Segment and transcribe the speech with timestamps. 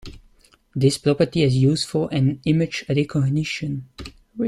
[0.73, 3.87] This property is useful in image recognition.